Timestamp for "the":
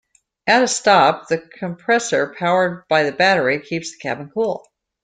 1.27-1.37, 3.03-3.11, 3.91-3.99